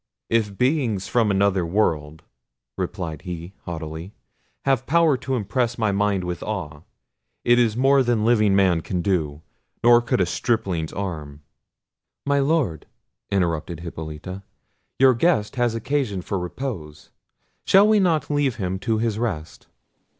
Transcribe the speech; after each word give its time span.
"If 0.31 0.57
beings 0.57 1.07
from 1.07 1.29
another 1.29 1.63
world," 1.63 2.23
replied 2.75 3.21
he 3.21 3.53
haughtily, 3.65 4.15
"have 4.65 4.87
power 4.87 5.15
to 5.17 5.35
impress 5.35 5.77
my 5.77 5.91
mind 5.91 6.23
with 6.23 6.41
awe, 6.41 6.81
it 7.45 7.59
is 7.59 7.77
more 7.77 8.01
than 8.01 8.25
living 8.25 8.55
man 8.55 8.81
can 8.81 9.03
do; 9.03 9.43
nor 9.83 10.01
could 10.01 10.19
a 10.19 10.25
stripling's 10.25 10.91
arm." 10.91 11.43
"My 12.25 12.39
Lord," 12.39 12.87
interrupted 13.29 13.81
Hippolita, 13.81 14.41
"your 14.97 15.13
guest 15.13 15.55
has 15.57 15.75
occasion 15.75 16.23
for 16.23 16.39
repose: 16.39 17.11
shall 17.67 17.87
we 17.87 17.99
not 17.99 18.31
leave 18.31 18.55
him 18.55 18.79
to 18.79 18.97
his 18.97 19.19
rest?" 19.19 19.67